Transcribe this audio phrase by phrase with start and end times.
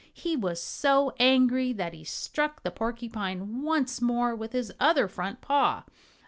[0.11, 5.41] He was so angry that he struck the porcupine once more with his other front
[5.41, 5.83] paw.